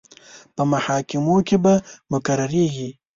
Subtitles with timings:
[0.55, 1.73] په محاکمو کې به
[2.11, 2.89] مقرریږي.